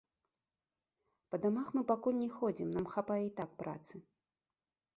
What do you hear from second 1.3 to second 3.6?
Па дамах мы пакуль не ходзім, нам хапае і так